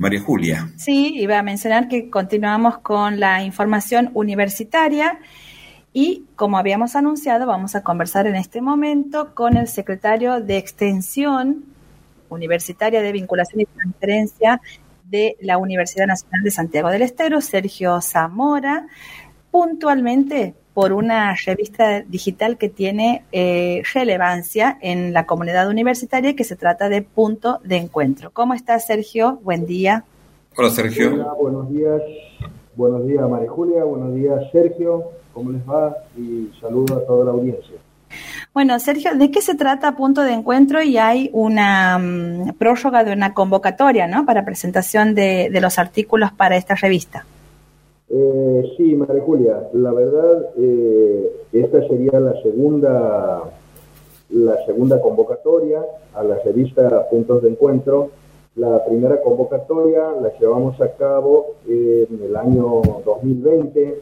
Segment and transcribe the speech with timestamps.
[0.00, 0.72] María Julia.
[0.76, 5.18] Sí, iba a mencionar que continuamos con la información universitaria
[5.92, 11.64] y como habíamos anunciado, vamos a conversar en este momento con el secretario de Extensión
[12.28, 14.60] Universitaria de Vinculación y Transferencia
[15.02, 18.86] de la Universidad Nacional de Santiago del Estero, Sergio Zamora,
[19.50, 26.54] puntualmente por una revista digital que tiene eh, relevancia en la comunidad universitaria que se
[26.54, 28.30] trata de Punto de Encuentro.
[28.30, 29.40] ¿Cómo estás, Sergio?
[29.42, 30.04] Buen día.
[30.56, 31.14] Hola, Sergio.
[31.14, 32.00] Hola, buenos días.
[32.76, 33.82] Buenos días, María Julia.
[33.82, 35.02] Buenos días, Sergio.
[35.34, 35.96] ¿Cómo les va?
[36.16, 37.74] Y saludo a toda la audiencia.
[38.54, 40.80] Bueno, Sergio, ¿de qué se trata Punto de Encuentro?
[40.80, 44.24] Y hay una um, prórroga de una convocatoria, ¿no?
[44.24, 47.24] Para presentación de, de los artículos para esta revista.
[48.10, 53.42] Eh, sí, María Julia, la verdad, eh, esta sería la segunda,
[54.30, 58.10] la segunda convocatoria a la revista Puntos de Encuentro.
[58.56, 64.00] La primera convocatoria la llevamos a cabo en el año 2020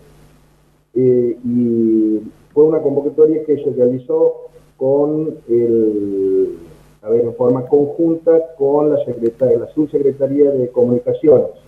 [0.95, 2.21] eh, y
[2.55, 6.59] fue una convocatoria que se realizó con el,
[7.03, 8.99] a ver, en forma conjunta con la,
[9.75, 11.66] subsecretaría de Comunicaciones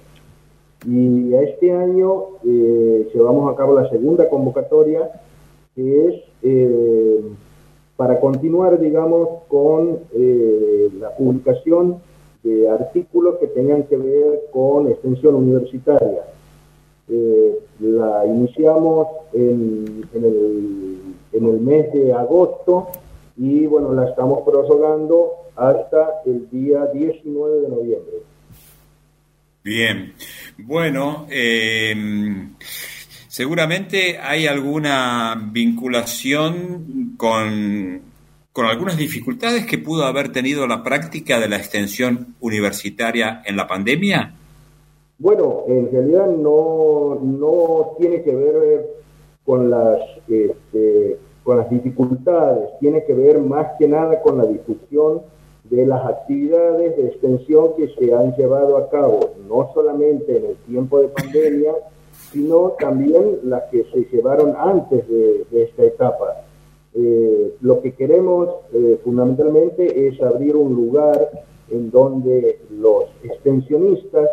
[0.86, 5.10] y este año eh, llevamos a cabo la segunda convocatoria,
[5.74, 7.20] que es eh,
[7.96, 11.96] para continuar, digamos, con eh, la publicación
[12.44, 16.22] de artículos que tengan que ver con extensión universitaria.
[17.80, 20.98] la iniciamos en, el,
[21.32, 22.88] en el mes de agosto
[23.36, 28.37] y bueno, la estamos prorrogando hasta el día 19 de noviembre.
[29.62, 30.14] Bien,
[30.56, 32.54] bueno, em,
[33.28, 38.00] seguramente hay alguna vinculación con,
[38.52, 43.66] con algunas dificultades que pudo haber tenido la práctica de la extensión universitaria en la
[43.66, 44.34] pandemia.
[45.18, 48.86] Bueno, en realidad no, no tiene que ver
[49.44, 55.22] con las, este, con las dificultades, tiene que ver más que nada con la difusión
[55.70, 60.56] de las actividades de extensión que se han llevado a cabo, no solamente en el
[60.66, 61.72] tiempo de pandemia,
[62.32, 66.44] sino también las que se llevaron antes de, esta etapa.
[66.94, 71.30] Eh, lo que queremos eh, fundamentalmente es abrir un lugar
[71.70, 74.28] en donde los extensionistas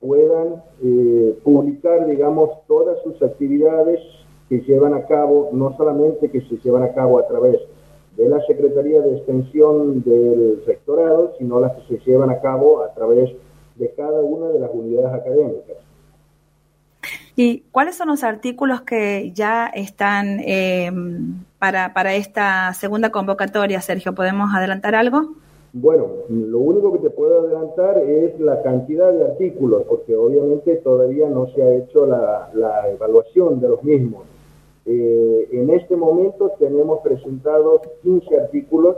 [0.00, 4.00] puedan eh, publicar, digamos, todas sus actividades
[4.48, 7.77] que llevan a cabo, no solamente que se llevan a cabo a través de
[8.18, 12.92] de la Secretaría de Extensión del Rectorado, sino las que se llevan a cabo a
[12.92, 13.30] través
[13.76, 15.76] de cada una de las unidades académicas.
[17.36, 20.90] ¿Y cuáles son los artículos que ya están eh,
[21.60, 24.12] para, para esta segunda convocatoria, Sergio?
[24.12, 25.34] ¿Podemos adelantar algo?
[25.72, 31.28] Bueno, lo único que te puedo adelantar es la cantidad de artículos, porque obviamente todavía
[31.28, 34.24] no se ha hecho la, la evaluación de los mismos.
[34.90, 38.96] Eh, en este momento tenemos presentados 15 artículos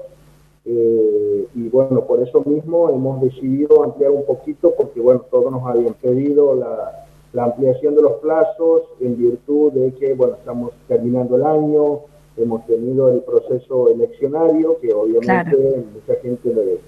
[0.64, 5.66] eh, y bueno, por eso mismo hemos decidido ampliar un poquito porque bueno, todos nos
[5.66, 11.42] habían pedido la, ampliación de los plazos en virtud de que bueno, estamos terminando el
[11.42, 12.02] año,
[12.36, 16.78] hemos tenido el proceso eleccionario que obviamente mucha gente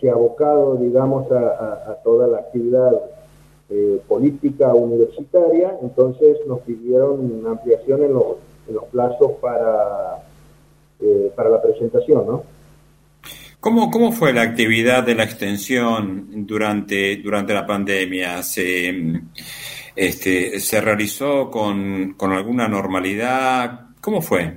[0.00, 2.92] se ha abocado digamos a, toda la actividad
[3.70, 8.24] eh, política universitaria, entonces nos pidieron una ampliación en los
[8.72, 10.18] los plazos para,
[11.00, 12.42] eh, para la presentación, ¿no?
[13.60, 18.42] ¿Cómo, ¿Cómo fue la actividad de la extensión durante, durante la pandemia?
[18.42, 18.92] ¿Se,
[19.94, 23.90] este, ¿se realizó con, con alguna normalidad?
[24.00, 24.52] ¿Cómo fue?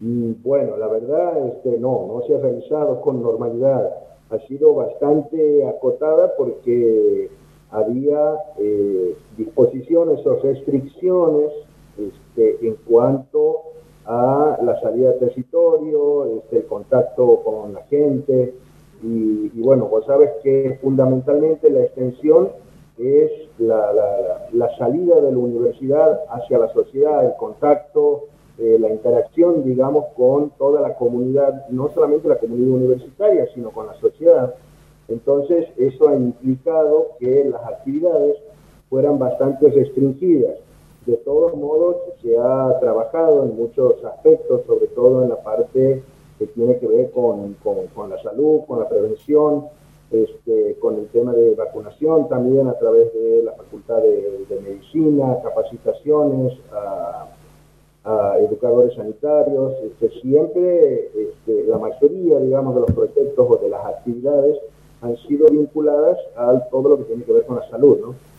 [0.00, 3.88] Mm, bueno, la verdad, este, no, no se ha realizado con normalidad.
[4.30, 7.30] Ha sido bastante acotada porque
[7.70, 11.52] había eh, disposiciones o restricciones
[11.98, 13.62] este, en cuanto
[14.06, 18.54] a la salida del territorio, este, el contacto con la gente.
[19.02, 22.50] Y, bueno, vos sabes que fundamentalmente la extensión
[22.98, 28.24] es la, salida de la universidad hacia la sociedad, el contacto,
[28.58, 33.86] eh, la interacción, digamos, con toda la comunidad, no solamente la comunidad universitaria, sino con
[33.86, 34.54] la sociedad.
[35.08, 38.36] Entonces, eso ha implicado que las actividades
[38.88, 40.58] fueran bastante restringidas.
[41.06, 46.02] De todos modos, se ha trabajado en muchos aspectos, sobre todo en la parte
[46.38, 47.56] que tiene que ver con,
[48.08, 49.66] la salud, con la prevención,
[50.12, 56.58] este, con el tema de vacunación también a través de la Facultad de, Medicina, capacitaciones
[56.72, 57.28] a,
[58.38, 59.74] educadores sanitarios.
[59.84, 64.58] Este, siempre, este, la mayoría, digamos, de los proyectos o de las actividades
[65.00, 68.31] han sido vinculadas a todo lo que tiene que ver con la salud, ¿no?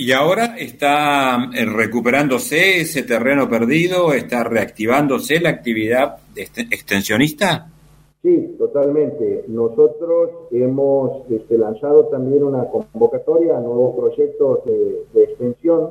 [0.00, 4.12] ¿Y ahora está eh, recuperándose ese terreno perdido?
[4.12, 7.68] ¿Está reactivándose la actividad extensionista?
[8.22, 9.44] Sí, totalmente.
[9.48, 15.90] Nosotros hemos este, lanzado también una convocatoria a nuevos proyectos de, extensión,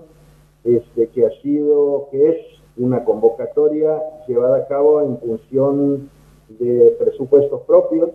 [0.64, 2.38] este, que ha sido, que es
[2.78, 6.10] una convocatoria llevada a cabo en función
[6.48, 8.12] de presupuestos propios,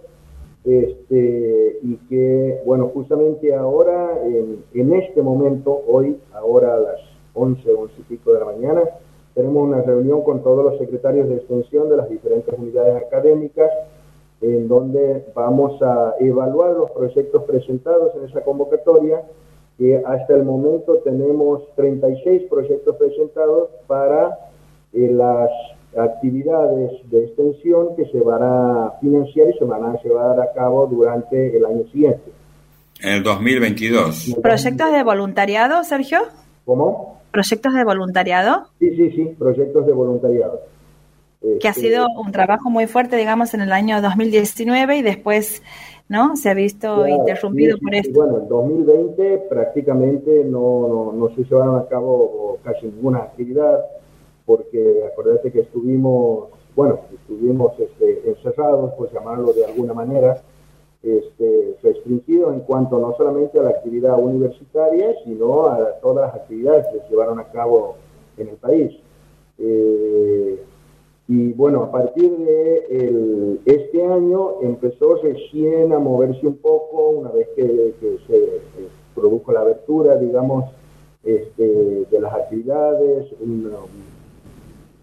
[0.65, 7.01] este, y que, bueno, justamente ahora, en, este momento, hoy, ahora a las
[7.35, 8.83] 11, 11 y pico de la mañana,
[9.35, 13.71] tenemos una reunión con todos los secretarios de extensión de las diferentes unidades académicas
[14.43, 19.23] en donde vamos a evaluar los proyectos presentados en esa convocatoria,
[19.79, 24.51] que hasta el momento tenemos 36 proyectos presentados para
[24.93, 25.51] eh, las
[25.97, 30.87] actividades de extensión que se van a financiar y se van a llevar a cabo
[30.87, 32.31] durante el año siguiente.
[33.01, 34.37] En el 2022.
[34.43, 36.21] ¿Proyectos de voluntariado, Sergio?
[36.65, 37.21] ¿Cómo?
[37.31, 38.67] ¿Proyectos de voluntariado?
[38.79, 40.61] Sí, sí, sí, proyectos de voluntariado
[41.61, 45.63] que ha sido un trabajo muy fuerte, digamos, en el año 2019 y después,
[46.09, 46.37] ¿no?
[46.37, 48.13] Se ha visto interrumpido por esto.
[48.13, 53.81] Bueno, en 2020 prácticamente no, no, se llevaron a cabo casi ninguna actividad,
[54.47, 60.43] porque acuérdate que estuvimos, bueno, estuvimos este, encerrados, por llamarlo de alguna manera,
[61.03, 66.87] este, restringidos en cuanto no solamente a la actividad universitaria, sino a todas las actividades
[66.93, 67.97] que se llevaron a cabo
[68.37, 68.93] en el país.
[69.59, 70.63] Eh,
[71.29, 77.49] y bueno, a partir de este año empezó recién a moverse un poco, una vez
[77.57, 77.95] que,
[78.27, 78.61] se
[79.15, 80.65] produjo la abertura, digamos,
[81.25, 83.71] este, de las actividades, un,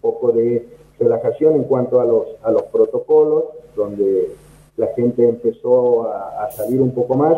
[0.00, 0.66] poco de
[0.98, 3.44] relajación en cuanto a los, a los protocolos,
[3.74, 4.30] donde
[4.76, 7.36] la gente empezó a, salir un poco más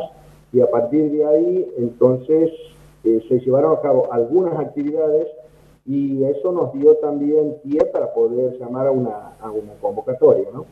[0.53, 2.51] y a partir de ahí entonces
[3.05, 5.27] eh, se llevaron a cabo algunas actividades
[5.85, 10.65] y eso nos dio también pie para poder llamar a una, a una convocatoria, ¿no?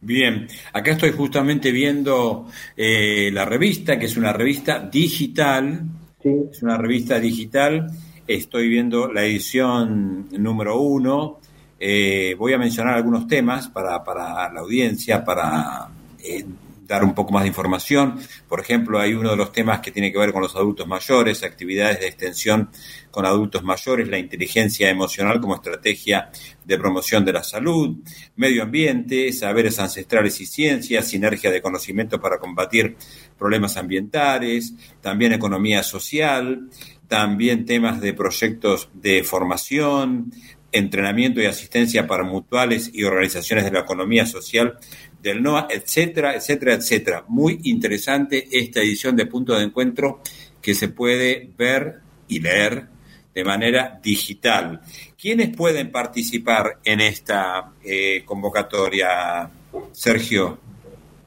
[0.00, 2.46] Bien, acá estoy justamente viendo
[2.76, 5.80] eh, la revista, que es una revista digital.
[6.22, 6.48] Sí.
[6.50, 7.88] Es una revista digital.
[8.26, 11.38] Estoy viendo la edición número uno.
[11.78, 15.88] Eh, voy a mencionar algunos temas para, para la audiencia, para
[16.18, 16.44] eh,
[16.86, 18.18] dar un poco más de información.
[18.48, 21.42] Por ejemplo, hay uno de los temas que tiene que ver con los adultos mayores,
[21.42, 22.70] actividades de extensión
[23.10, 26.30] con adultos mayores, la inteligencia emocional como estrategia
[26.64, 27.96] de promoción de la salud,
[28.36, 32.96] medio ambiente, saberes ancestrales y ciencias, sinergia de conocimiento para combatir
[33.38, 36.68] problemas ambientales, también economía social,
[37.08, 40.32] también temas de proyectos de formación,
[40.76, 44.78] entrenamiento y asistencia para mutuales y organizaciones de la economía social
[45.22, 47.24] del NOA, etcétera, etcétera, etcétera.
[47.28, 50.20] Muy interesante esta edición de Punto de Encuentro
[50.60, 52.86] que se puede ver y leer
[53.34, 54.80] de manera digital.
[55.20, 59.50] ¿Quiénes pueden participar en esta eh, convocatoria,
[59.92, 60.58] Sergio?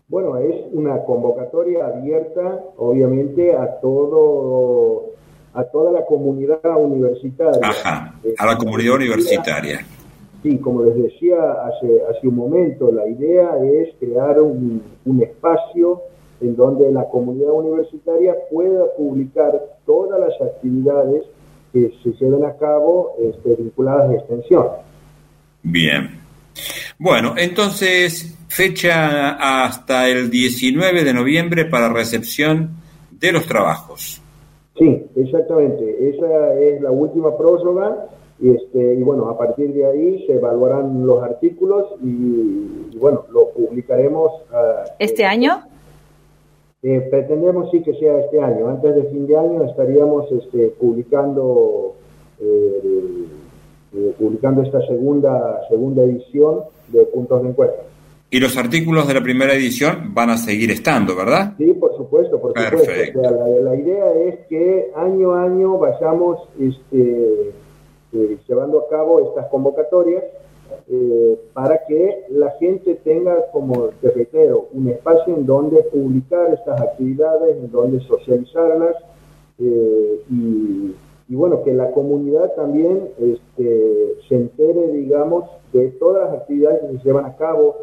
[0.08, 5.19] Bueno, es una convocatoria abierta, obviamente, a todo
[5.54, 7.60] a toda la comunidad universitaria.
[7.68, 9.86] Ajá, a la comunidad universitaria.
[10.42, 14.82] Sí, como les decía hace, hace un momento, la idea es crear un,
[15.22, 16.02] espacio
[16.40, 21.26] en donde la comunidad universitaria pueda publicar todas las actividades
[21.74, 24.68] que se lleven a cabo este, vinculadas a extensión.
[25.62, 26.10] Bien.
[26.98, 32.72] Bueno, entonces, fecha hasta el 19 de noviembre para recepción
[33.12, 34.22] de los trabajos.
[34.80, 36.10] Sí, exactamente.
[36.10, 38.08] Esa es la última prórroga
[38.40, 43.50] y, este, y bueno, a partir de ahí se evaluarán los artículos y, bueno, lo
[43.50, 44.32] publicaremos.
[44.52, 45.64] Ah, ¿Este año?
[46.82, 48.70] Eh, pretendemos sí que sea este año.
[48.70, 51.96] Antes de fin de año estaríamos este, publicando
[52.40, 53.26] eh,
[53.94, 57.80] eh, publicando esta segunda segunda edición de puntos de encuentro.
[58.32, 61.54] Y los artículos de la primera edición van a seguir estando, ¿verdad?
[61.58, 63.22] Sí, por supuesto, por supuesto.
[63.64, 67.52] la, idea es que año a año vayamos este,
[68.14, 70.24] eh, llevando a cabo estas convocatorias
[70.92, 76.82] eh, para que la gente tenga, como te reitero, un espacio en donde publicar estas
[76.82, 78.96] actividades, en donde socializarlas
[79.58, 80.96] eh, y,
[81.28, 86.98] y, bueno, que la comunidad también este, se entere, digamos, de todas las actividades que
[86.98, 87.76] se llevan a cabo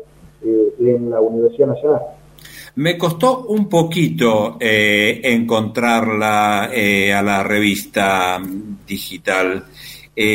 [0.43, 2.03] eh, en la Universidad Nacional.
[2.77, 8.39] Me costó un poquito eh, encontrarla eh, a la revista
[8.87, 9.65] digital.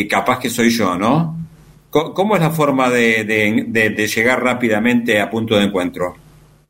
[0.10, 1.36] capaz que soy yo, ¿no?
[1.92, 6.16] ¿Cómo, es la forma de, llegar rápidamente a punto de encuentro?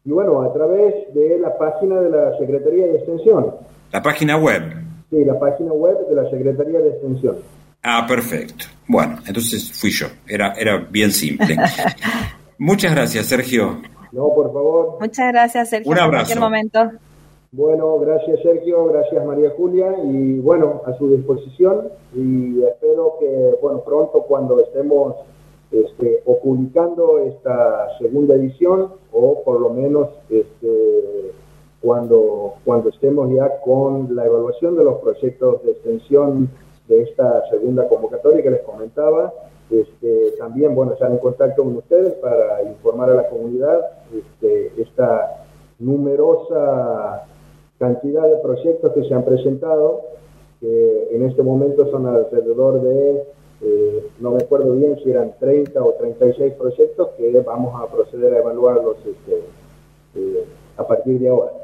[0.04, 3.52] Y bueno, a través de la página de la Secretaría de Extensión.
[3.92, 4.64] La página web.
[5.12, 7.36] Sí, la página web de la Secretaría de Extensión.
[7.84, 8.66] Ah, perfecto.
[8.88, 10.08] Bueno, entonces fui yo.
[10.28, 11.56] Era, era bien simple.
[12.62, 13.82] Muchas gracias, Sergio.
[14.12, 14.98] No, por favor.
[15.00, 15.92] Muchas gracias, Sergio.
[15.92, 16.32] Un abrazo.
[16.32, 16.92] En cualquier momento.
[17.52, 23.82] Bueno, gracias Sergio, gracias María Julia y bueno, a su disposición y espero que bueno
[23.82, 25.16] pronto cuando estemos
[25.72, 31.34] este, o publicando esta segunda edición o por lo menos este,
[31.82, 36.50] cuando, cuando estemos ya con la evaluación de los proyectos de extensión
[36.88, 39.34] de esta segunda convocatoria que les comentaba,
[39.72, 43.80] este, también bueno estar en contacto con ustedes para informar a la comunidad
[44.14, 45.46] este, esta
[45.80, 47.26] numerosa
[47.80, 50.02] cantidad de proyectos que se han presentado,
[50.60, 53.24] que en este momento son alrededor de,
[53.62, 58.36] eh, no me acuerdo bien si eran 30 o 36 proyectos que vamos a proceder
[58.36, 59.42] a evaluarlos este,
[60.16, 60.46] eh,
[60.78, 61.62] a partir de ahora.